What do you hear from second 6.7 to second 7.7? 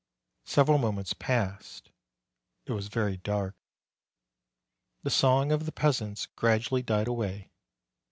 died away.